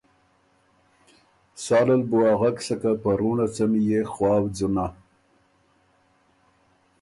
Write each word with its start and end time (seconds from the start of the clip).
سالل 1.63 2.01
بُو 2.09 2.19
اغک 2.33 2.57
سکه 2.67 2.91
په 3.01 3.09
رُوںړه 3.19 3.47
څمی 3.55 3.81
يې 3.89 4.01
خواؤ 4.11 4.45
ځُونۀ 4.57 4.87